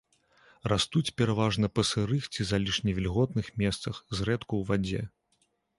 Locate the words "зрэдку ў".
4.21-4.63